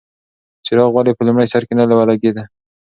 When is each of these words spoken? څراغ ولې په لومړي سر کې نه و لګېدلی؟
څراغ 0.65 0.89
ولې 0.95 1.11
په 1.17 1.23
لومړي 1.27 1.47
سر 1.53 1.63
کې 1.67 1.73
نه 1.77 1.83
و 1.97 2.01
لګېدلی؟ 2.09 2.43